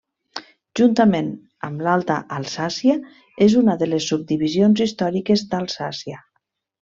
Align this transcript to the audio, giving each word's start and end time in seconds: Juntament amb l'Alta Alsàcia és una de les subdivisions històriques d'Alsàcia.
Juntament 0.79 1.27
amb 1.67 1.83
l'Alta 1.87 2.15
Alsàcia 2.37 2.95
és 3.49 3.57
una 3.61 3.75
de 3.83 3.89
les 3.91 4.07
subdivisions 4.13 4.83
històriques 4.87 5.45
d'Alsàcia. 5.53 6.19